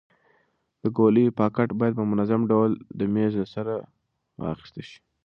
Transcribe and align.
د 0.81 0.83
ګولیو 0.97 1.35
پاکټ 1.39 1.69
باید 1.79 1.93
په 1.99 2.03
منظم 2.11 2.41
ډول 2.51 2.71
د 2.99 3.01
میز 3.13 3.33
له 3.39 3.45
سره 3.53 3.73
واخیستل 4.41 4.83
شي. 4.89 4.99